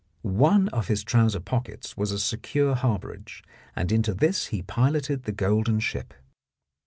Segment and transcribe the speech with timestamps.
[0.23, 3.43] One of his trouser pockets was a secure harbourage,
[3.75, 6.15] and into this he piloted the golden ship.